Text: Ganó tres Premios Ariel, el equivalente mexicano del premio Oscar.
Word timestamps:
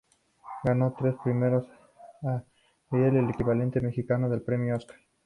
Ganó 0.63 0.95
tres 0.97 1.13
Premios 1.23 1.63
Ariel, 2.23 3.17
el 3.17 3.29
equivalente 3.29 3.79
mexicano 3.81 4.29
del 4.31 4.41
premio 4.41 4.75
Oscar. 4.77 4.97